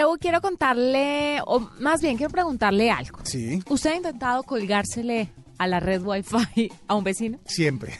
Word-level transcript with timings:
Yo 0.00 0.16
quiero 0.20 0.40
contarle, 0.40 1.40
o 1.44 1.58
más 1.80 2.00
bien 2.00 2.16
quiero 2.16 2.30
preguntarle 2.30 2.88
algo. 2.88 3.18
Sí, 3.24 3.60
¿Usted 3.68 3.90
ha 3.90 3.96
intentado 3.96 4.44
colgársele 4.44 5.28
a 5.58 5.66
la 5.66 5.80
red 5.80 6.00
Wi-Fi 6.00 6.70
a 6.86 6.94
un 6.94 7.02
vecino? 7.02 7.38
siempre. 7.46 7.94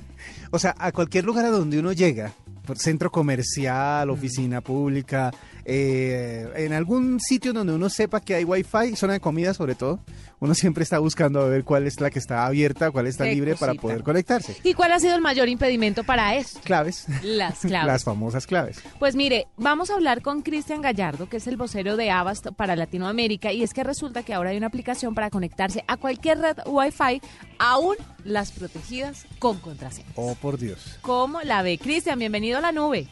o 0.50 0.58
sea, 0.58 0.74
a 0.76 0.90
cualquier 0.90 1.24
lugar 1.24 1.44
a 1.44 1.50
donde 1.50 1.78
uno 1.78 1.92
llega, 1.92 2.32
por 2.66 2.76
centro 2.78 3.12
comercial, 3.12 4.10
oficina 4.10 4.62
pública, 4.62 5.30
eh, 5.64 6.48
en 6.56 6.72
algún 6.72 7.20
sitio 7.20 7.52
donde 7.52 7.72
uno 7.72 7.88
sepa 7.88 8.20
que 8.20 8.34
hay 8.34 8.44
wifi, 8.44 8.96
zona 8.96 9.14
de 9.14 9.20
comida 9.20 9.54
sobre 9.54 9.74
todo, 9.74 10.00
uno 10.40 10.54
siempre 10.54 10.82
está 10.82 10.98
buscando 10.98 11.40
a 11.40 11.48
ver 11.48 11.64
cuál 11.64 11.86
es 11.86 12.00
la 12.00 12.10
que 12.10 12.18
está 12.18 12.44
abierta, 12.44 12.90
cuál 12.90 13.06
está 13.06 13.24
Qué 13.24 13.34
libre 13.34 13.54
para 13.54 13.74
poder 13.74 14.02
conectarse. 14.02 14.56
¿Y 14.62 14.74
cuál 14.74 14.92
ha 14.92 15.00
sido 15.00 15.14
el 15.14 15.22
mayor 15.22 15.48
impedimento 15.48 16.04
para 16.04 16.34
esto? 16.34 16.60
Claves. 16.62 17.06
Las 17.22 17.60
claves. 17.60 17.86
Las 17.86 18.04
famosas 18.04 18.46
claves. 18.46 18.82
Pues 18.98 19.16
mire, 19.16 19.46
vamos 19.56 19.90
a 19.90 19.94
hablar 19.94 20.20
con 20.20 20.42
Cristian 20.42 20.82
Gallardo, 20.82 21.28
que 21.28 21.38
es 21.38 21.46
el 21.46 21.56
vocero 21.56 21.96
de 21.96 22.10
Avast 22.10 22.48
para 22.56 22.76
Latinoamérica, 22.76 23.52
y 23.52 23.62
es 23.62 23.72
que 23.72 23.84
resulta 23.84 24.22
que 24.22 24.34
ahora 24.34 24.50
hay 24.50 24.58
una 24.58 24.66
aplicación 24.66 25.14
para 25.14 25.30
conectarse 25.30 25.82
a 25.86 25.96
cualquier 25.96 26.38
red 26.40 26.58
Wi-Fi, 26.66 27.22
aún 27.58 27.96
las 28.24 28.52
protegidas 28.52 29.24
con 29.38 29.58
contraseña. 29.58 30.08
Oh, 30.16 30.34
por 30.34 30.58
Dios. 30.58 30.98
¿Cómo 31.00 31.40
la 31.42 31.62
ve? 31.62 31.78
Cristian, 31.78 32.18
bienvenido 32.18 32.58
a 32.58 32.60
la 32.60 32.72
nube. 32.72 33.08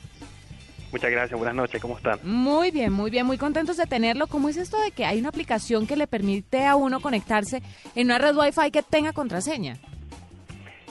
Muchas 0.92 1.10
gracias, 1.10 1.38
buenas 1.38 1.54
noches, 1.56 1.80
¿cómo 1.80 1.96
están? 1.96 2.18
Muy 2.22 2.70
bien, 2.70 2.92
muy 2.92 3.10
bien, 3.10 3.24
muy 3.26 3.38
contentos 3.38 3.78
de 3.78 3.86
tenerlo. 3.86 4.26
¿Cómo 4.26 4.50
es 4.50 4.58
esto 4.58 4.80
de 4.82 4.90
que 4.90 5.06
hay 5.06 5.18
una 5.18 5.30
aplicación 5.30 5.86
que 5.86 5.96
le 5.96 6.06
permite 6.06 6.66
a 6.66 6.76
uno 6.76 7.00
conectarse 7.00 7.62
en 7.94 8.06
una 8.08 8.18
red 8.18 8.36
Wi-Fi 8.36 8.70
que 8.70 8.82
tenga 8.82 9.12
contraseña? 9.12 9.76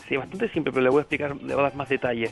Sí, 0.09 0.17
bastante 0.17 0.49
simple, 0.49 0.73
pero 0.73 0.83
le 0.83 0.89
voy 0.89 0.99
a 0.99 1.01
explicar, 1.01 1.35
le 1.35 1.53
voy 1.53 1.59
a 1.63 1.67
dar 1.67 1.75
más 1.75 1.87
detalle. 1.87 2.31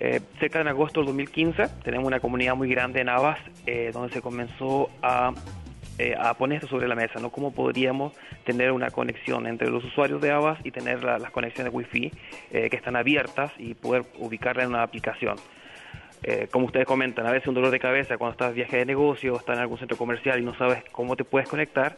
Eh, 0.00 0.20
cerca 0.40 0.64
de 0.64 0.70
agosto 0.70 1.00
del 1.00 1.06
2015 1.08 1.64
tenemos 1.84 2.06
una 2.06 2.18
comunidad 2.18 2.56
muy 2.56 2.68
grande 2.70 3.02
en 3.02 3.10
Avas 3.10 3.38
eh, 3.66 3.90
donde 3.92 4.12
se 4.12 4.22
comenzó 4.22 4.88
a, 5.02 5.32
eh, 5.98 6.14
a 6.18 6.32
poner 6.34 6.56
esto 6.56 6.68
sobre 6.68 6.88
la 6.88 6.94
mesa, 6.96 7.20
¿no? 7.20 7.30
Cómo 7.30 7.52
podríamos 7.52 8.12
tener 8.44 8.72
una 8.72 8.90
conexión 8.90 9.46
entre 9.46 9.68
los 9.70 9.84
usuarios 9.84 10.20
de 10.22 10.30
Avas 10.32 10.58
y 10.64 10.70
tener 10.72 11.04
la- 11.04 11.18
las 11.18 11.30
conexiones 11.30 11.72
Wi-Fi 11.74 12.10
eh, 12.52 12.70
que 12.70 12.76
están 12.76 12.96
abiertas 12.96 13.52
y 13.58 13.74
poder 13.74 14.04
ubicarla 14.18 14.62
en 14.64 14.70
una 14.70 14.82
aplicación. 14.82 15.36
Eh, 16.22 16.48
como 16.50 16.66
ustedes 16.66 16.86
comentan, 16.86 17.26
a 17.26 17.32
veces 17.32 17.48
un 17.48 17.54
dolor 17.54 17.70
de 17.70 17.80
cabeza 17.80 18.16
cuando 18.16 18.32
estás 18.32 18.48
de 18.50 18.54
viaje 18.54 18.78
de 18.78 18.86
negocio, 18.86 19.36
estás 19.36 19.56
en 19.56 19.62
algún 19.62 19.78
centro 19.78 19.96
comercial 19.96 20.40
y 20.40 20.44
no 20.44 20.54
sabes 20.56 20.84
cómo 20.92 21.16
te 21.16 21.24
puedes 21.24 21.48
conectar, 21.48 21.96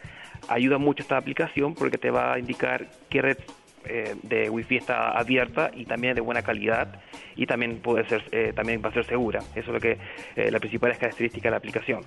ayuda 0.49 0.79
mucho 0.79 1.03
esta 1.03 1.17
aplicación 1.17 1.75
porque 1.75 1.99
te 1.99 2.11
va 2.11 2.33
a 2.33 2.39
indicar 2.39 2.89
qué 3.11 3.21
red 3.21 3.39
eh, 3.87 4.17
de 4.23 4.49
Wi-Fi 4.49 4.77
está 4.77 5.11
abierta 5.11 5.71
y 5.75 5.85
también 5.85 6.15
de 6.15 6.23
buena 6.23 6.43
calidad 6.43 7.01
y 7.37 7.47
también 7.47 7.81
puede 7.81 8.09
ser 8.09 8.23
eh, 8.33 8.53
también 8.55 8.81
va 8.83 8.89
a 8.89 8.93
ser 8.95 9.05
segura. 9.05 9.41
Eso 9.55 9.67
es 9.67 9.75
lo 9.75 9.81
que 9.81 9.99
eh, 10.37 10.51
la 10.51 10.59
principal 10.59 10.97
característica 10.97 11.49
de 11.49 11.51
la 11.51 11.59
aplicación. 11.59 12.01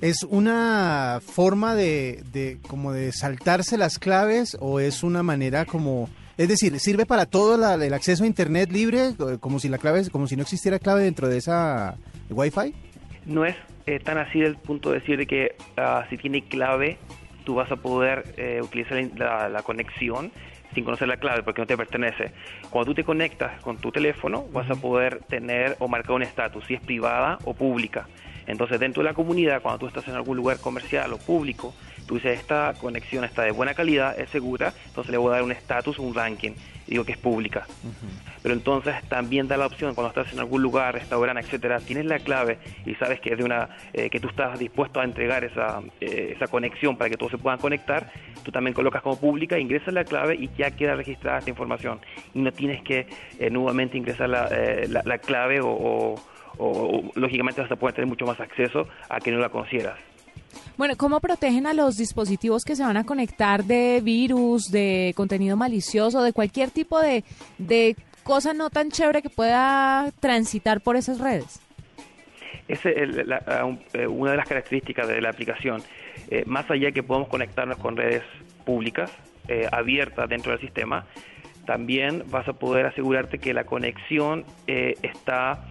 ¿Es 0.00 0.22
una 0.22 1.20
forma 1.22 1.74
de, 1.74 2.22
de 2.32 2.58
como 2.66 2.92
de 2.92 3.12
saltarse 3.12 3.76
las 3.76 3.98
claves 3.98 4.56
o 4.60 4.80
es 4.80 5.02
una 5.02 5.22
manera 5.22 5.66
como 5.66 6.08
es 6.36 6.48
decir, 6.48 6.78
sirve 6.80 7.06
para 7.06 7.26
todo 7.26 7.56
la- 7.56 7.74
el 7.74 7.94
acceso 7.94 8.24
a 8.24 8.26
internet 8.26 8.70
libre, 8.70 9.08
eh, 9.08 9.36
como 9.40 9.58
si 9.58 9.68
la 9.68 9.78
clave, 9.78 10.08
como 10.10 10.26
si 10.26 10.36
no 10.36 10.42
existiera 10.42 10.78
clave 10.78 11.02
dentro 11.04 11.28
de 11.28 11.38
esa 11.38 11.96
Wi-Fi? 12.30 12.74
No 13.26 13.44
es 13.44 13.56
eh, 13.86 14.00
tan 14.00 14.18
así 14.18 14.40
del 14.40 14.56
punto 14.56 14.90
de 14.90 15.00
decir 15.00 15.16
de 15.18 15.26
que 15.26 15.56
ah, 15.76 16.04
si 16.10 16.16
tiene 16.16 16.42
clave, 16.42 16.98
tú 17.44 17.54
vas 17.54 17.70
a 17.70 17.76
poder 17.76 18.24
eh, 18.36 18.60
utilizar 18.62 18.98
la, 19.16 19.48
la 19.48 19.62
conexión 19.62 20.32
sin 20.74 20.84
conocer 20.84 21.08
la 21.08 21.16
clave 21.16 21.42
porque 21.42 21.62
no 21.62 21.66
te 21.66 21.76
pertenece. 21.76 22.32
Cuando 22.68 22.90
tú 22.90 22.94
te 22.96 23.04
conectas 23.04 23.60
con 23.62 23.78
tu 23.78 23.90
teléfono, 23.92 24.44
vas 24.52 24.68
a 24.70 24.74
poder 24.74 25.20
tener 25.28 25.76
o 25.78 25.88
marcar 25.88 26.16
un 26.16 26.22
estatus, 26.22 26.64
si 26.66 26.74
es 26.74 26.80
privada 26.82 27.38
o 27.44 27.54
pública. 27.54 28.06
Entonces, 28.46 28.78
dentro 28.78 29.02
de 29.02 29.08
la 29.08 29.14
comunidad, 29.14 29.62
cuando 29.62 29.78
tú 29.78 29.86
estás 29.86 30.06
en 30.08 30.14
algún 30.14 30.36
lugar 30.36 30.58
comercial 30.58 31.12
o 31.12 31.18
público, 31.18 31.74
tú 32.06 32.14
dices, 32.16 32.38
esta 32.38 32.74
conexión 32.78 33.24
está 33.24 33.42
de 33.42 33.50
buena 33.50 33.74
calidad, 33.74 34.18
es 34.18 34.28
segura, 34.30 34.72
entonces 34.86 35.10
le 35.10 35.18
voy 35.18 35.30
a 35.30 35.34
dar 35.34 35.42
un 35.42 35.52
estatus, 35.52 35.98
un 35.98 36.14
ranking, 36.14 36.52
y 36.86 36.92
digo 36.92 37.04
que 37.04 37.12
es 37.12 37.18
pública. 37.18 37.66
Pero 38.42 38.54
entonces 38.54 38.94
también 39.08 39.48
da 39.48 39.56
la 39.56 39.66
opción 39.66 39.94
cuando 39.94 40.08
estás 40.10 40.32
en 40.32 40.38
algún 40.38 40.62
lugar, 40.62 40.94
restaurante, 40.94 41.40
etcétera, 41.42 41.80
tienes 41.80 42.06
la 42.06 42.20
clave 42.20 42.58
y 42.84 42.94
sabes 42.94 43.20
que 43.20 43.32
es 43.32 43.38
de 43.38 43.44
una 43.44 43.68
eh, 43.92 44.08
que 44.08 44.20
tú 44.20 44.28
estás 44.28 44.56
dispuesto 44.58 45.00
a 45.00 45.04
entregar 45.04 45.42
esa, 45.42 45.80
eh, 46.00 46.32
esa 46.36 46.46
conexión 46.46 46.96
para 46.96 47.10
que 47.10 47.16
todos 47.16 47.32
se 47.32 47.38
puedan 47.38 47.58
conectar, 47.58 48.08
tú 48.44 48.52
también 48.52 48.72
colocas 48.74 49.02
como 49.02 49.18
pública, 49.18 49.58
ingresas 49.58 49.92
la 49.92 50.04
clave 50.04 50.36
y 50.36 50.50
ya 50.56 50.70
queda 50.70 50.94
registrada 50.94 51.38
esta 51.38 51.50
información 51.50 52.00
y 52.34 52.40
no 52.40 52.52
tienes 52.52 52.82
que 52.82 53.08
eh, 53.40 53.50
nuevamente 53.50 53.96
ingresar 53.98 54.28
la, 54.28 54.48
eh, 54.52 54.86
la- 54.88 55.02
la 55.04 55.18
clave 55.18 55.60
o, 55.60 55.68
o- 55.68 56.14
o- 56.58 57.12
lógicamente 57.16 57.60
vas 57.60 57.70
a 57.70 57.76
poder 57.76 57.94
tener 57.96 58.06
mucho 58.08 58.26
más 58.26 58.38
acceso 58.38 58.86
a 59.08 59.20
que 59.20 59.32
no 59.32 59.38
la 59.38 59.48
conocieras. 59.48 59.98
Bueno, 60.76 60.94
¿cómo 60.96 61.20
protegen 61.20 61.66
a 61.66 61.72
los 61.72 61.96
dispositivos 61.96 62.62
que 62.64 62.76
se 62.76 62.82
van 62.82 62.96
a 62.98 63.04
conectar 63.04 63.64
de 63.64 64.00
virus, 64.02 64.70
de 64.70 65.12
contenido 65.16 65.56
malicioso, 65.56 66.22
de 66.22 66.32
cualquier 66.34 66.70
tipo 66.70 67.00
de, 67.00 67.24
de 67.56 67.96
cosa 68.22 68.52
no 68.52 68.68
tan 68.68 68.90
chévere 68.90 69.22
que 69.22 69.30
pueda 69.30 70.12
transitar 70.20 70.82
por 70.82 70.96
esas 70.96 71.18
redes? 71.18 71.60
Es 72.68 72.84
la- 72.84 73.42
eh, 73.94 74.06
una 74.06 74.32
de 74.32 74.36
las 74.36 74.46
características 74.48 75.08
de 75.08 75.20
la 75.22 75.30
aplicación. 75.30 75.82
Eh, 76.28 76.42
más 76.46 76.70
allá 76.70 76.92
que 76.92 77.02
podemos 77.02 77.28
conectarnos 77.28 77.78
con 77.78 77.96
redes 77.96 78.22
públicas, 78.64 79.10
eh, 79.48 79.66
abiertas 79.72 80.28
dentro 80.28 80.52
del 80.52 80.60
sistema, 80.60 81.06
también 81.64 82.24
vas 82.30 82.46
a 82.48 82.52
poder 82.52 82.86
asegurarte 82.86 83.38
que 83.38 83.54
la 83.54 83.64
conexión 83.64 84.44
eh, 84.66 84.94
está, 85.02 85.64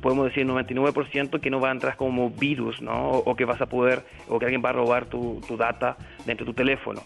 podemos 0.00 0.26
decir, 0.26 0.46
99% 0.46 1.40
que 1.40 1.50
no 1.50 1.60
va 1.60 1.68
a 1.68 1.72
entrar 1.72 1.96
como 1.96 2.30
virus, 2.30 2.80
¿no? 2.82 3.10
O, 3.10 3.34
que 3.34 3.44
vas 3.44 3.60
a 3.60 3.66
poder, 3.66 4.02
o 4.28 4.38
que 4.38 4.46
alguien 4.46 4.62
va 4.64 4.70
a 4.70 4.72
robar 4.72 5.06
tu, 5.06 5.40
tu 5.46 5.56
data 5.56 5.96
dentro 6.24 6.44
de 6.44 6.52
tu 6.52 6.54
teléfono. 6.54 7.02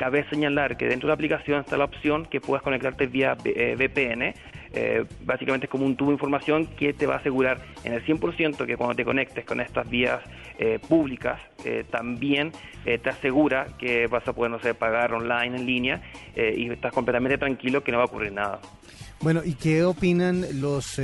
Cabe 0.00 0.24
señalar 0.30 0.78
que 0.78 0.86
dentro 0.86 1.06
de 1.06 1.10
la 1.10 1.14
aplicación 1.14 1.60
está 1.60 1.76
la 1.76 1.84
opción 1.84 2.24
que 2.24 2.40
puedas 2.40 2.62
conectarte 2.62 3.06
vía 3.06 3.36
eh, 3.44 3.76
VPN. 3.76 4.32
Eh, 4.72 5.04
básicamente 5.24 5.66
es 5.66 5.70
como 5.70 5.84
un 5.84 5.94
tubo 5.94 6.08
de 6.08 6.14
información 6.14 6.66
que 6.68 6.94
te 6.94 7.06
va 7.06 7.16
a 7.16 7.18
asegurar 7.18 7.60
en 7.84 7.92
el 7.92 8.02
100% 8.06 8.64
que 8.64 8.76
cuando 8.78 8.94
te 8.94 9.04
conectes 9.04 9.44
con 9.44 9.60
estas 9.60 9.90
vías 9.90 10.20
eh, 10.58 10.78
públicas, 10.88 11.38
eh, 11.66 11.84
también 11.90 12.52
te 12.82 13.10
asegura 13.10 13.66
que 13.78 14.06
vas 14.06 14.26
a 14.26 14.32
poder, 14.32 14.50
no 14.52 14.58
sé, 14.58 14.72
pagar 14.72 15.12
online, 15.12 15.54
en 15.54 15.66
línea, 15.66 16.02
y 16.34 16.70
estás 16.70 16.94
completamente 16.94 17.36
tranquilo 17.36 17.84
que 17.84 17.92
no 17.92 17.98
va 17.98 18.04
a 18.04 18.06
ocurrir 18.06 18.32
nada. 18.32 18.58
Bueno, 19.20 19.42
¿y 19.44 19.52
qué 19.52 19.84
opinan 19.84 20.46
los 20.62 20.98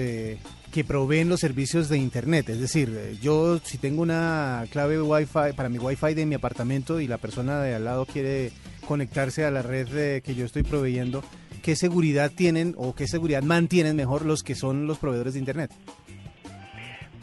que 0.77 0.85
proveen 0.85 1.31
los 1.31 1.41
servicios 1.41 1.89
de 1.89 1.97
Internet? 1.97 2.51
Es 2.51 2.61
decir, 2.61 2.95
eh, 2.95 3.17
yo 3.23 3.59
si 3.65 3.79
tengo 3.79 4.03
una 4.03 4.67
clave 4.71 5.01
Wi-Fi 5.01 5.55
para 5.57 5.71
mi 5.71 5.79
Wi-Fi 5.79 6.13
de 6.13 6.27
mi 6.27 6.35
apartamento 6.35 7.01
y 7.01 7.07
la 7.07 7.17
persona 7.17 7.63
de 7.63 7.75
al 7.75 7.87
lado 7.87 8.05
quiere 8.05 8.53
conectarse 8.87 9.47
a 9.47 9.51
la 9.51 9.63
red 9.63 9.89
eh, 9.97 10.21
que 10.21 10.35
yo 10.35 10.45
estoy 10.45 10.65
proveyendo, 10.65 11.25
¿qué 11.63 11.77
seguridad 11.77 12.31
tienen 12.31 12.75
o 12.77 12.95
qué 12.95 13.09
seguridad 13.09 13.43
mantienen 13.43 13.97
mejor 13.97 14.27
los 14.27 14.43
que 14.43 14.55
son 14.55 14.87
los 14.87 14.99
proveedores 14.99 15.33
de 15.33 15.39
Internet? 15.39 15.73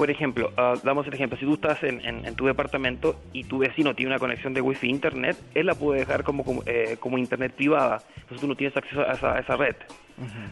Por 0.03 0.11
ejemplo, 0.11 0.51
ah, 0.57 0.75
damos 0.83 1.07
el 1.07 1.13
ejemplo, 1.13 1.37
si 1.39 1.45
tú 1.45 1.53
estás 1.53 1.81
en, 1.81 2.01
en- 2.05 2.25
en 2.25 2.35
tu 2.35 2.45
departamento 2.45 3.21
y 3.31 3.45
tu 3.45 3.59
vecino 3.59 3.95
tiene 3.95 4.09
una 4.11 4.19
conexión 4.19 4.53
de 4.53 4.59
wifi 4.59 4.89
internet, 4.89 5.37
él 5.55 5.65
la 5.65 5.75
puede 5.75 6.01
dejar 6.01 6.25
como, 6.25 6.43
como, 6.43 6.61
eh, 6.65 6.97
como 6.99 7.17
internet 7.17 7.53
privada, 7.55 8.03
entonces 8.19 8.41
tú 8.41 8.47
no 8.47 8.57
tienes 8.57 8.75
acceso 8.75 8.99
a 8.99 9.13
esa, 9.13 9.35
a 9.37 9.39
esa 9.39 9.55
red. 9.55 9.77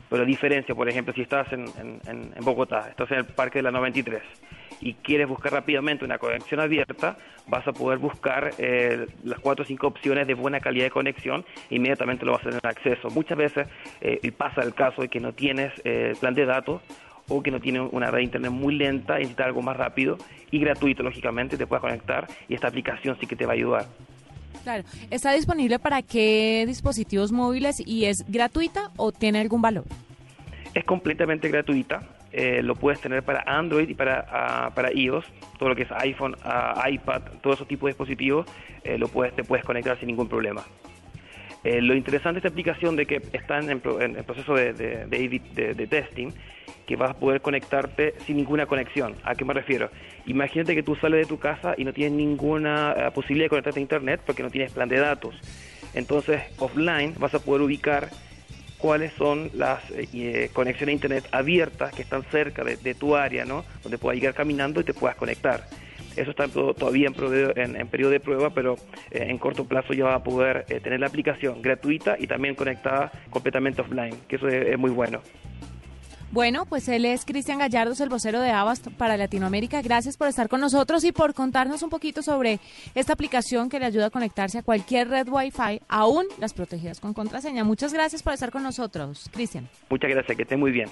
Pero 0.10 0.22
la 0.22 0.26
diferencia, 0.26 0.74
por 0.74 0.88
ejemplo, 0.88 1.14
si 1.14 1.22
estás 1.24 1.52
en, 1.52 1.66
en- 1.78 2.02
en- 2.06 2.34
en 2.34 2.46
Bogotá, 2.46 2.88
estás 2.92 3.12
en 3.12 3.18
el 3.18 3.26
Parque 3.26 3.60
de 3.60 3.64
la 3.64 3.72
93 3.72 4.22
y 4.80 4.94
quieres 4.96 5.28
buscar 5.28 5.52
rápidamente 5.52 6.06
una 6.06 6.18
conexión 6.18 6.62
abierta, 6.62 7.18
vas 7.46 7.68
a 7.68 7.74
poder 7.74 8.00
buscar 8.00 8.54
eh, 8.58 9.06
las 9.26 9.40
cuatro 9.42 9.64
o 9.64 9.68
cinco 9.68 9.88
opciones 9.88 10.28
de 10.28 10.34
buena 10.34 10.62
calidad 10.62 10.86
de 10.86 10.92
conexión 10.92 11.44
e 11.70 11.76
inmediatamente 11.76 12.26
lo 12.26 12.32
vas 12.32 12.42
a 12.44 12.52
tener 12.52 12.62
acceso. 12.66 13.10
Muchas 13.10 13.38
veces 13.38 13.68
eh, 14.00 14.18
y 14.24 14.32
pasa 14.32 14.62
el 14.64 14.74
caso 14.76 15.02
de 15.02 15.10
que 15.10 15.20
no 15.20 15.34
tienes 15.34 15.74
eh, 15.84 16.16
plan 16.22 16.36
de 16.36 16.46
datos 16.46 16.82
o 17.32 17.42
que 17.42 17.52
no 17.52 17.60
tiene 17.60 17.80
una 17.80 18.12
red 18.12 18.20
de 18.20 18.24
internet 18.26 18.52
muy 18.52 18.76
lenta 18.76 19.18
y 19.18 19.22
necesita 19.22 19.46
algo 19.46 19.62
más 19.62 19.78
rápido 19.78 20.18
y 20.52 20.60
gratuito, 20.60 21.02
lógicamente, 21.02 21.58
te 21.58 21.66
puedes 21.66 21.82
conectar 21.82 22.28
y 22.50 22.54
esta 22.54 22.68
aplicación 22.68 23.18
sí 23.20 23.26
que 23.26 23.36
te 23.36 23.46
va 23.46 23.54
a 23.54 23.56
ayudar. 23.56 23.86
Claro, 24.64 24.84
¿está 25.10 25.32
disponible 25.32 25.80
para 25.80 26.02
qué 26.02 26.66
dispositivos 26.68 27.32
móviles 27.32 27.82
y 27.86 28.06
es 28.06 28.26
gratuita 28.28 28.92
o 28.98 29.12
tiene 29.12 29.40
algún 29.40 29.62
valor? 29.62 29.86
Es 30.74 30.84
completamente 30.84 31.50
gratuita, 31.50 32.04
eh, 32.32 32.62
lo 32.62 32.76
puedes 32.76 33.02
tener 33.02 33.24
para 33.24 33.44
Android 33.46 33.90
y 33.90 33.94
para, 33.94 34.26
ah, 34.30 34.72
para 34.76 34.92
iOS, 34.94 35.26
todo 35.58 35.70
lo 35.70 35.76
que 35.76 35.84
es 35.84 35.92
iPhone, 35.92 36.36
ah, 36.44 36.86
iPad, 36.90 37.22
todo 37.42 37.54
esos 37.54 37.68
tipos 37.68 37.88
de 37.88 37.92
dispositivos, 37.92 38.46
eh, 38.84 38.98
lo 38.98 39.08
puedes, 39.08 39.36
te 39.36 39.44
puedes 39.44 39.66
conectar 39.66 39.98
sin 39.98 40.08
ningún 40.08 40.28
problema. 40.28 40.64
Eh, 41.64 41.82
lo 41.82 41.94
interesante 41.96 42.36
de 42.36 42.40
esta 42.40 42.50
aplicación 42.50 42.96
de 42.96 43.06
que 43.06 43.22
está 43.34 43.60
en, 43.60 43.70
en 43.70 44.16
el 44.16 44.24
proceso 44.24 44.56
de, 44.56 45.88
testing, 45.90 46.32
que 46.88 46.96
vas 46.96 47.12
a 47.12 47.14
poder 47.14 47.42
conectarte 47.42 48.16
sin 48.26 48.38
ninguna 48.38 48.66
conexión. 48.66 49.16
¿A 49.24 49.36
qué 49.36 49.46
me 49.46 49.54
refiero? 49.54 49.92
Imagínate 50.26 50.74
que 50.74 50.82
tú 50.82 50.96
sales 50.96 51.22
de 51.22 51.26
tu 51.28 51.38
casa 51.38 51.76
y 51.78 51.84
no 51.84 51.94
tienes 51.94 52.14
ninguna 52.14 52.96
eh, 52.98 53.12
posibilidad 53.14 53.46
de 53.46 53.50
conectarte 53.50 53.80
a 53.80 53.82
internet 53.82 54.22
porque 54.26 54.42
no 54.42 54.50
tienes 54.50 54.72
plan 54.72 54.90
de 54.90 54.98
datos. 54.98 55.36
Entonces, 55.94 56.42
offline 56.58 57.14
vas 57.20 57.36
a 57.36 57.40
poder 57.40 57.62
ubicar 57.62 58.10
cuáles 58.80 59.14
son 59.14 59.52
las 59.54 59.80
eh, 59.92 60.08
eh, 60.14 60.50
conexiones 60.54 60.94
a 60.94 60.96
internet 60.96 61.28
abiertas 61.32 61.94
que 61.94 62.02
están 62.02 62.24
cerca 62.32 62.64
de, 62.64 62.78
de 62.78 62.96
tu 62.96 63.16
área, 63.16 63.46
¿no? 63.46 63.64
Donde 63.84 64.00
puedas 64.00 64.16
llegar 64.16 64.34
caminando 64.34 64.82
y 64.82 64.84
te 64.84 64.96
puedas 64.96 65.16
conectar. 65.16 65.68
Eso 66.16 66.32
está 66.32 66.48
todavía 66.48 67.08
en, 67.56 67.76
en, 67.76 67.88
periodo 67.88 68.12
de 68.12 68.20
prueba, 68.20 68.50
pero 68.50 68.76
eh, 69.12 69.26
en 69.30 69.38
corto 69.38 69.66
plazo 69.66 69.94
ya 69.94 70.06
va 70.06 70.16
a 70.16 70.24
poder 70.24 70.66
eh, 70.70 70.80
tener 70.80 71.00
la 71.00 71.08
aplicación 71.08 71.62
gratuita 71.62 72.16
y 72.20 72.28
también 72.28 72.56
conectada 72.56 73.12
completamente 73.30 73.82
offline, 73.82 74.16
que 74.28 74.36
eso 74.36 74.48
es 74.48 74.78
muy 74.78 74.92
bueno. 74.92 75.22
Bueno, 76.32 76.66
pues 76.66 76.88
él 76.88 77.04
es 77.04 77.26
Cristian 77.26 77.60
Gallardo, 77.60 77.94
el 78.02 78.08
vocero 78.08 78.40
de 78.40 78.52
Avast 78.52 78.88
para 78.98 79.18
Latinoamérica. 79.18 79.82
Gracias 79.82 80.16
por 80.16 80.30
estar 80.30 80.48
con 80.48 80.62
nosotros 80.62 81.04
y 81.04 81.12
por 81.12 81.34
contarnos 81.34 81.84
un 81.84 81.90
poquito 81.90 82.22
sobre 82.22 82.62
esta 82.96 83.12
aplicación 83.12 83.68
que 83.68 83.82
le 83.82 83.86
ayuda 83.86 84.06
a 84.06 84.10
conectarse 84.10 84.58
a 84.58 84.64
cualquier 84.64 85.10
red 85.10 85.28
Wi-Fi, 85.28 85.82
aún 85.90 86.26
las 86.40 86.54
protegidas 86.54 87.02
con 87.02 87.14
contraseña. 87.14 87.66
Muchas 87.66 87.94
gracias 87.94 88.24
por 88.24 88.32
estar 88.32 88.50
con 88.50 88.64
nosotros, 88.64 89.30
Cristian. 89.34 89.68
Muchas 89.90 90.10
gracias, 90.10 90.38
que 90.38 90.44
esté 90.44 90.56
muy 90.56 90.72
bien. 90.72 90.88